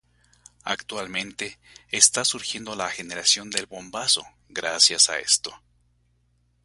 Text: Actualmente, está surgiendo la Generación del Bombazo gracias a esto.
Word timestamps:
Actualmente, 0.63 1.59
está 1.91 2.25
surgiendo 2.25 2.75
la 2.75 2.89
Generación 2.89 3.51
del 3.51 3.67
Bombazo 3.67 4.23
gracias 4.49 5.11
a 5.11 5.19
esto. 5.19 5.53